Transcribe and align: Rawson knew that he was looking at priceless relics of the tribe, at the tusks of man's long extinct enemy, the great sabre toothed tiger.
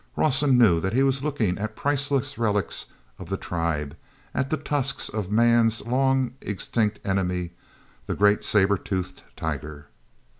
Rawson 0.15 0.57
knew 0.57 0.79
that 0.79 0.93
he 0.93 1.03
was 1.03 1.23
looking 1.23 1.59
at 1.59 1.75
priceless 1.75 2.35
relics 2.39 2.87
of 3.19 3.29
the 3.29 3.37
tribe, 3.37 3.95
at 4.33 4.49
the 4.49 4.57
tusks 4.57 5.09
of 5.09 5.29
man's 5.31 5.85
long 5.85 6.33
extinct 6.41 6.99
enemy, 7.05 7.51
the 8.07 8.15
great 8.15 8.43
sabre 8.43 8.79
toothed 8.79 9.21
tiger. 9.35 9.85